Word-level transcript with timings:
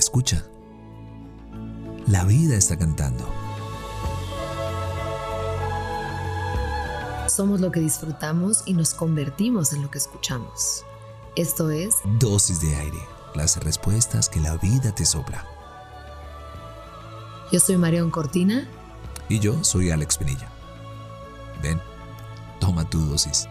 Escucha. 0.00 0.42
La 2.06 2.24
vida 2.24 2.56
está 2.56 2.78
cantando. 2.78 3.28
Somos 7.28 7.60
lo 7.60 7.70
que 7.70 7.80
disfrutamos 7.80 8.62
y 8.64 8.72
nos 8.72 8.94
convertimos 8.94 9.74
en 9.74 9.82
lo 9.82 9.90
que 9.90 9.98
escuchamos. 9.98 10.86
Esto 11.36 11.70
es 11.70 11.96
Dosis 12.18 12.62
de 12.62 12.74
aire, 12.76 12.98
las 13.34 13.62
respuestas 13.62 14.30
que 14.30 14.40
la 14.40 14.56
vida 14.56 14.94
te 14.94 15.04
sopla. 15.04 15.44
Yo 17.52 17.60
soy 17.60 17.76
Marión 17.76 18.10
Cortina. 18.10 18.66
Y 19.28 19.38
yo 19.38 19.62
soy 19.62 19.90
Alex 19.90 20.16
Pinilla. 20.16 20.48
Ven, 21.62 21.78
toma 22.58 22.88
tu 22.88 23.00
dosis. 23.00 23.46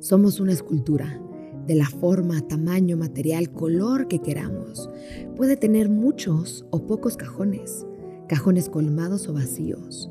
Somos 0.00 0.38
una 0.38 0.52
escultura 0.52 1.20
de 1.66 1.74
la 1.74 1.86
forma, 1.86 2.40
tamaño, 2.46 2.96
material, 2.96 3.50
color 3.50 4.06
que 4.06 4.20
queramos. 4.20 4.88
Puede 5.34 5.56
tener 5.56 5.88
muchos 5.88 6.64
o 6.70 6.86
pocos 6.86 7.16
cajones, 7.16 7.84
cajones 8.28 8.68
colmados 8.68 9.28
o 9.28 9.32
vacíos. 9.32 10.08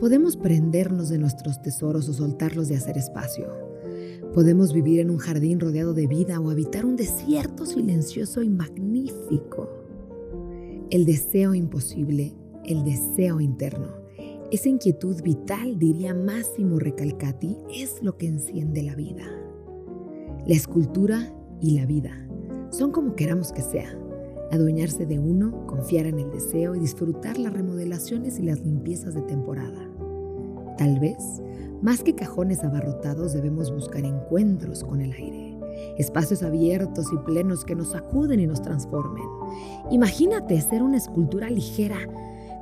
Podemos 0.00 0.38
prendernos 0.38 1.10
de 1.10 1.18
nuestros 1.18 1.60
tesoros 1.60 2.08
o 2.08 2.14
soltarlos 2.14 2.68
de 2.68 2.76
hacer 2.76 2.96
espacio. 2.96 3.52
Podemos 4.32 4.72
vivir 4.72 5.00
en 5.00 5.10
un 5.10 5.18
jardín 5.18 5.60
rodeado 5.60 5.92
de 5.92 6.06
vida 6.06 6.40
o 6.40 6.50
habitar 6.50 6.86
un 6.86 6.96
desierto 6.96 7.66
silencioso 7.66 8.42
y 8.42 8.48
magnífico. 8.48 9.68
El 10.88 11.04
deseo 11.04 11.54
imposible, 11.54 12.34
el 12.64 12.84
deseo 12.84 13.42
interno, 13.42 14.05
esa 14.52 14.68
inquietud 14.68 15.20
vital, 15.22 15.76
diría 15.78 16.14
Máximo 16.14 16.78
Recalcati, 16.78 17.56
es 17.74 18.00
lo 18.02 18.16
que 18.16 18.28
enciende 18.28 18.82
la 18.82 18.94
vida. 18.94 19.24
La 20.46 20.54
escultura 20.54 21.32
y 21.60 21.72
la 21.72 21.84
vida 21.84 22.12
son 22.70 22.92
como 22.92 23.16
queramos 23.16 23.50
que 23.50 23.62
sea. 23.62 23.98
Adueñarse 24.52 25.04
de 25.04 25.18
uno, 25.18 25.66
confiar 25.66 26.06
en 26.06 26.20
el 26.20 26.30
deseo 26.30 26.76
y 26.76 26.78
disfrutar 26.78 27.38
las 27.38 27.52
remodelaciones 27.52 28.38
y 28.38 28.42
las 28.42 28.60
limpiezas 28.60 29.14
de 29.14 29.22
temporada. 29.22 29.90
Tal 30.78 31.00
vez, 31.00 31.42
más 31.82 32.04
que 32.04 32.14
cajones 32.14 32.62
abarrotados, 32.62 33.32
debemos 33.32 33.72
buscar 33.72 34.04
encuentros 34.04 34.84
con 34.84 35.00
el 35.00 35.12
aire, 35.12 35.58
espacios 35.98 36.44
abiertos 36.44 37.12
y 37.12 37.16
plenos 37.18 37.64
que 37.64 37.74
nos 37.74 37.88
sacuden 37.88 38.38
y 38.38 38.46
nos 38.46 38.62
transformen. 38.62 39.24
Imagínate 39.90 40.60
ser 40.60 40.84
una 40.84 40.98
escultura 40.98 41.50
ligera, 41.50 41.98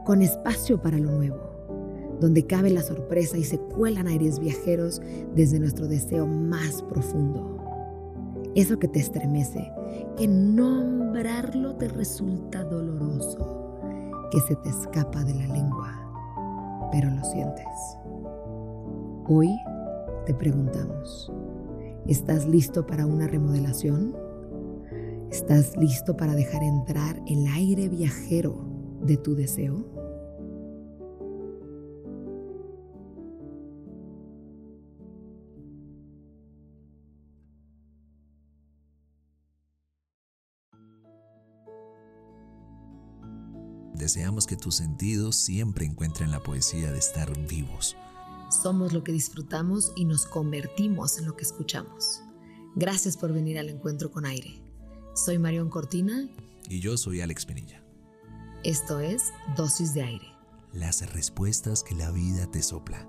con 0.07 0.23
espacio 0.23 0.81
para 0.81 0.99
lo 0.99 1.11
nuevo 1.11 1.54
donde 2.25 2.47
cabe 2.47 2.71
la 2.71 2.81
sorpresa 2.81 3.37
y 3.37 3.45
se 3.45 3.59
cuelan 3.59 4.09
aires 4.09 4.39
viajeros 4.39 5.03
desde 5.35 5.61
nuestro 5.61 5.89
deseo 5.89 6.27
más 6.27 6.81
profundo. 6.81 7.59
Eso 8.55 8.79
que 8.79 8.89
te 8.89 8.99
estremece, 8.99 9.71
que 10.17 10.27
nombrarlo 10.27 11.77
te 11.77 11.87
resulta 11.87 12.65
doloroso, 12.65 13.79
que 14.31 14.41
se 14.41 14.57
te 14.57 14.71
escapa 14.71 15.23
de 15.23 15.35
la 15.35 15.47
lengua, 15.49 16.89
pero 16.91 17.11
lo 17.11 17.23
sientes. 17.25 17.67
Hoy 19.29 19.51
te 20.25 20.33
preguntamos, 20.33 21.31
¿estás 22.07 22.49
listo 22.49 22.87
para 22.87 23.05
una 23.05 23.27
remodelación? 23.27 24.17
¿Estás 25.31 25.77
listo 25.77 26.17
para 26.17 26.35
dejar 26.35 26.63
entrar 26.63 27.21
el 27.27 27.47
aire 27.49 27.91
viajero 27.91 28.65
de 29.03 29.19
tu 29.19 29.35
deseo? 29.35 29.94
Deseamos 44.05 44.47
que 44.47 44.59
tus 44.59 44.75
sentidos 44.75 45.35
siempre 45.35 45.87
encuentren 45.87 46.31
la 46.31 46.43
poesía 46.43 46.93
de 46.93 46.99
estar 46.99 47.33
vivos. 47.49 47.97
Somos 48.63 48.93
lo 48.93 49.03
que 49.03 49.13
disfrutamos 49.13 49.95
y 49.97 50.05
nos 50.05 50.27
convertimos 50.27 51.17
en 51.17 51.25
lo 51.25 51.35
que 51.35 51.45
escuchamos. 51.45 52.21
Gracias 52.75 53.17
por 53.17 53.33
venir 53.33 53.59
al 53.59 53.71
encuentro 53.71 54.11
con 54.11 54.27
aire. 54.27 54.61
Soy 55.15 55.39
Marión 55.39 55.71
Cortina. 55.71 56.29
Y 56.69 56.81
yo 56.81 56.99
soy 56.99 57.23
Alex 57.23 57.47
Penilla. 57.47 57.83
Esto 58.63 59.01
es 59.01 59.33
Dosis 59.57 59.95
de 59.95 60.03
Aire. 60.03 60.27
Las 60.75 61.11
respuestas 61.15 61.83
que 61.83 61.95
la 61.95 62.11
vida 62.11 62.47
te 62.51 62.63
sopla. 62.63 63.09